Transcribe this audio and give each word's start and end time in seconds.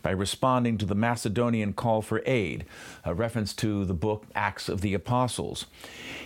by 0.02 0.12
responding 0.12 0.78
to 0.78 0.86
the 0.86 0.96
Macedonian 0.96 1.74
call 1.74 2.02
for 2.02 2.22
aid, 2.26 2.66
a 3.04 3.14
reference 3.14 3.54
to 3.56 3.86
the 3.86 3.94
book 3.94 4.26
Acts 4.36 4.70
of 4.70 4.82
the 4.82 4.94
Apostles. 4.94 5.66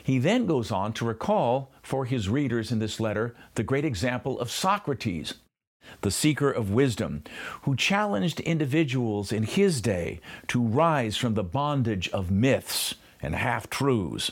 He 0.03 0.17
then 0.17 0.47
goes 0.47 0.71
on 0.71 0.93
to 0.93 1.05
recall 1.05 1.71
for 1.83 2.05
his 2.05 2.27
readers 2.27 2.71
in 2.71 2.79
this 2.79 2.99
letter 2.99 3.35
the 3.53 3.63
great 3.63 3.85
example 3.85 4.39
of 4.39 4.51
Socrates, 4.51 5.35
the 6.01 6.11
seeker 6.11 6.51
of 6.51 6.71
wisdom, 6.71 7.23
who 7.61 7.75
challenged 7.75 8.39
individuals 8.39 9.31
in 9.31 9.43
his 9.43 9.79
day 9.79 10.19
to 10.47 10.59
rise 10.59 11.15
from 11.15 11.35
the 11.35 11.43
bondage 11.43 12.09
of 12.09 12.31
myths 12.31 12.95
and 13.21 13.35
half 13.35 13.69
truths. 13.69 14.31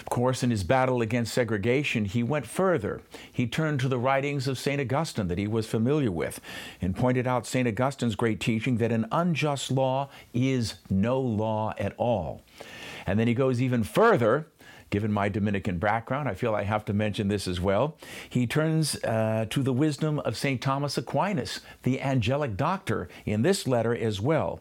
Of 0.00 0.06
course, 0.06 0.42
in 0.42 0.50
his 0.50 0.64
battle 0.64 1.02
against 1.02 1.34
segregation, 1.34 2.06
he 2.06 2.22
went 2.22 2.46
further. 2.46 3.02
He 3.30 3.46
turned 3.46 3.80
to 3.80 3.88
the 3.88 3.98
writings 3.98 4.48
of 4.48 4.58
St. 4.58 4.80
Augustine 4.80 5.28
that 5.28 5.38
he 5.38 5.46
was 5.46 5.66
familiar 5.66 6.10
with 6.10 6.40
and 6.80 6.96
pointed 6.96 7.26
out 7.26 7.46
St. 7.46 7.68
Augustine's 7.68 8.16
great 8.16 8.40
teaching 8.40 8.78
that 8.78 8.92
an 8.92 9.06
unjust 9.12 9.70
law 9.70 10.08
is 10.32 10.74
no 10.88 11.20
law 11.20 11.74
at 11.78 11.94
all. 11.98 12.42
And 13.06 13.20
then 13.20 13.28
he 13.28 13.34
goes 13.34 13.60
even 13.60 13.84
further 13.84 14.46
Given 14.90 15.12
my 15.12 15.28
Dominican 15.28 15.78
background, 15.78 16.28
I 16.28 16.34
feel 16.34 16.54
I 16.54 16.64
have 16.64 16.84
to 16.86 16.92
mention 16.92 17.28
this 17.28 17.46
as 17.46 17.60
well. 17.60 17.96
He 18.28 18.46
turns 18.46 18.96
uh, 19.04 19.46
to 19.48 19.62
the 19.62 19.72
wisdom 19.72 20.18
of 20.20 20.36
St. 20.36 20.60
Thomas 20.60 20.98
Aquinas, 20.98 21.60
the 21.84 22.00
angelic 22.00 22.56
doctor, 22.56 23.08
in 23.24 23.42
this 23.42 23.68
letter 23.68 23.94
as 23.94 24.20
well. 24.20 24.60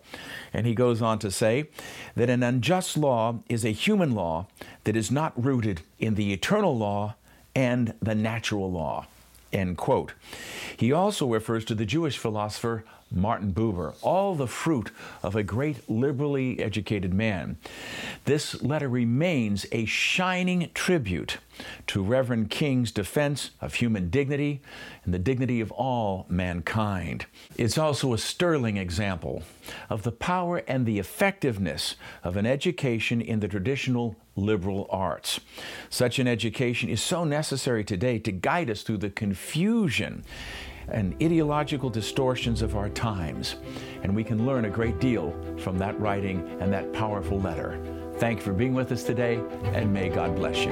And 0.54 0.68
he 0.68 0.76
goes 0.76 1.02
on 1.02 1.18
to 1.20 1.32
say 1.32 1.70
that 2.16 2.30
an 2.30 2.44
unjust 2.44 2.96
law 2.96 3.40
is 3.50 3.66
a 3.66 3.72
human 3.72 4.14
law 4.14 4.48
that 4.84 4.96
is 4.96 5.10
not 5.10 5.34
rooted 5.44 5.82
in 5.98 6.14
the 6.14 6.32
eternal 6.32 6.78
law 6.78 7.16
and 7.56 7.96
the 8.00 8.16
natural 8.16 8.72
law. 8.72 9.08
End 9.52 9.78
quote. 9.78 10.14
He 10.78 10.92
also 10.92 11.28
refers 11.28 11.66
to 11.66 11.76
the 11.76 11.86
Jewish 11.86 12.20
philosopher 12.20 12.84
Martin 13.12 13.52
Buber, 13.52 13.96
all 14.02 14.36
the 14.36 14.48
fruit 14.48 14.92
of 15.24 15.36
a 15.36 15.44
great 15.44 15.90
liberally 15.90 16.60
educated 16.60 17.14
man. 17.14 17.58
This 18.26 18.62
letter 18.62 18.88
remains 18.88 19.66
a 19.72 19.86
shining 19.86 20.70
tribute 20.74 21.38
to 21.88 22.04
Reverend 22.04 22.50
King's 22.50 22.92
defense 22.92 23.52
of 23.62 23.76
human 23.76 24.10
dignity 24.10 24.62
and 25.04 25.14
the 25.14 25.20
dignity 25.20 25.60
of 25.60 25.72
all 25.72 26.26
mankind. 26.30 27.26
It's 27.58 27.78
also 27.78 28.14
a 28.14 28.18
sterling 28.18 28.78
example 28.78 29.44
of 29.90 30.04
the 30.04 30.12
power 30.12 30.58
and 30.68 30.86
the 30.86 31.00
effectiveness 31.00 31.96
of 32.24 32.38
an 32.38 32.46
education 32.46 33.22
in 33.22 33.40
the 33.40 33.48
traditional 33.48 34.16
liberal 34.36 34.88
arts. 34.90 35.40
Such 35.90 36.20
an 36.20 36.28
education 36.28 36.90
is 36.90 37.02
so 37.02 37.24
necessary 37.24 37.84
today 37.84 38.20
to 38.20 38.32
guide 38.32 38.70
us 38.70 38.84
through 38.84 39.00
the 39.00 39.10
confusion 39.10 40.24
and 40.92 41.14
ideological 41.22 41.90
distortions 41.90 42.62
of 42.62 42.76
our 42.76 42.90
times. 42.90 43.56
And 44.04 44.16
we 44.16 44.24
can 44.24 44.46
learn 44.46 44.66
a 44.66 44.70
great 44.70 45.00
deal 45.00 45.36
from 45.58 45.78
that 45.78 46.00
writing 46.00 46.58
and 46.60 46.72
that 46.74 46.94
powerful 46.94 47.40
letter. 47.40 47.80
Thank 48.18 48.40
you 48.40 48.46
for 48.46 48.54
being 48.54 48.74
with 48.74 48.92
us 48.92 49.04
today, 49.04 49.42
and 49.66 49.94
may 49.94 50.10
God 50.10 50.36
bless 50.36 50.66
you. 50.66 50.72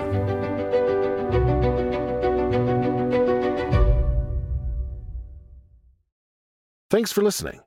Thanks 6.90 7.12
for 7.12 7.22
listening. 7.22 7.62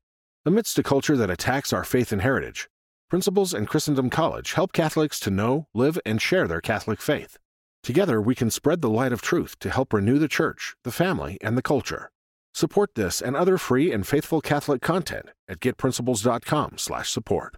Amidst 0.46 0.78
a 0.78 0.82
culture 0.82 1.16
that 1.16 1.30
attacks 1.30 1.72
our 1.72 1.84
faith 1.84 2.12
and 2.12 2.22
heritage, 2.22 2.68
Principles 3.10 3.52
and 3.52 3.66
Christendom 3.66 4.08
College 4.08 4.52
help 4.52 4.72
Catholics 4.72 5.18
to 5.18 5.30
know, 5.30 5.66
live, 5.74 5.98
and 6.06 6.22
share 6.22 6.46
their 6.46 6.60
Catholic 6.60 7.00
faith. 7.00 7.38
Together, 7.82 8.20
we 8.20 8.36
can 8.36 8.50
spread 8.50 8.82
the 8.82 8.88
light 8.88 9.12
of 9.12 9.20
truth 9.20 9.58
to 9.58 9.68
help 9.68 9.92
renew 9.92 10.16
the 10.16 10.28
church, 10.28 10.76
the 10.84 10.92
family, 10.92 11.36
and 11.40 11.58
the 11.58 11.62
culture. 11.62 12.12
Support 12.54 12.94
this 12.94 13.20
and 13.22 13.36
other 13.36 13.58
free 13.58 13.92
and 13.92 14.06
faithful 14.06 14.40
Catholic 14.40 14.80
content 14.82 15.30
at 15.48 15.60
getprinciples.com/support. 15.60 17.56